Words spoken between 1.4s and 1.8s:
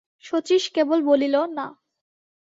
না।